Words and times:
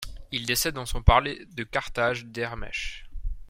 Il 0.31 0.47
décède 0.47 0.73
dans 0.73 0.87
son 0.87 1.03
palais 1.03 1.45
de 1.53 1.63
Carthage 1.63 2.25
Dermech. 2.25 3.05